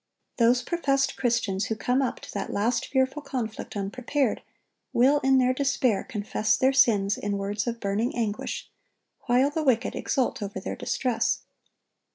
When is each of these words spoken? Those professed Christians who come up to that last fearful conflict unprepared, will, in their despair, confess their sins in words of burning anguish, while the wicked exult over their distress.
Those 0.37 0.63
professed 0.63 1.15
Christians 1.15 1.65
who 1.65 1.75
come 1.75 2.01
up 2.01 2.19
to 2.21 2.31
that 2.33 2.51
last 2.51 2.87
fearful 2.87 3.21
conflict 3.21 3.75
unprepared, 3.77 4.41
will, 4.93 5.19
in 5.19 5.37
their 5.37 5.53
despair, 5.53 6.03
confess 6.03 6.57
their 6.57 6.73
sins 6.73 7.19
in 7.19 7.37
words 7.37 7.67
of 7.67 7.79
burning 7.79 8.15
anguish, 8.15 8.71
while 9.27 9.51
the 9.51 9.61
wicked 9.61 9.95
exult 9.95 10.41
over 10.41 10.59
their 10.59 10.75
distress. 10.75 11.41